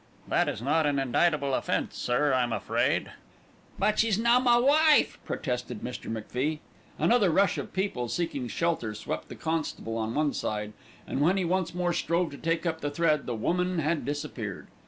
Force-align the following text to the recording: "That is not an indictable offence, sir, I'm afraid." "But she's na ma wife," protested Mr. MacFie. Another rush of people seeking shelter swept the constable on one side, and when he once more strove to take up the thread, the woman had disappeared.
"That 0.27 0.49
is 0.49 0.63
not 0.63 0.87
an 0.87 0.97
indictable 0.97 1.53
offence, 1.53 1.95
sir, 1.95 2.33
I'm 2.33 2.51
afraid." 2.51 3.11
"But 3.77 3.99
she's 3.99 4.17
na 4.17 4.39
ma 4.39 4.57
wife," 4.57 5.19
protested 5.25 5.81
Mr. 5.81 6.07
MacFie. 6.11 6.57
Another 6.97 7.29
rush 7.29 7.59
of 7.59 7.71
people 7.71 8.07
seeking 8.07 8.47
shelter 8.47 8.95
swept 8.95 9.29
the 9.29 9.35
constable 9.35 9.97
on 9.97 10.15
one 10.15 10.33
side, 10.33 10.73
and 11.05 11.21
when 11.21 11.37
he 11.37 11.45
once 11.45 11.75
more 11.75 11.93
strove 11.93 12.31
to 12.31 12.37
take 12.39 12.65
up 12.65 12.81
the 12.81 12.89
thread, 12.89 13.27
the 13.27 13.35
woman 13.35 13.77
had 13.77 14.03
disappeared. 14.03 14.65